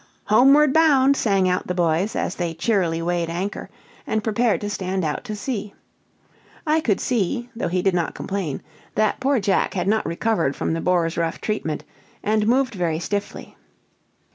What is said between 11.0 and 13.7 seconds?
rough treatment, and moved very stiffly.